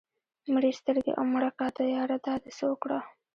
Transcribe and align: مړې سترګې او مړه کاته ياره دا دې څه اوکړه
مړې 0.53 0.71
سترګې 0.79 1.11
او 1.19 1.23
مړه 1.33 1.49
کاته 1.59 1.83
ياره 1.95 2.17
دا 2.25 2.35
دې 2.43 2.51
څه 2.57 2.63
اوکړه 2.71 2.99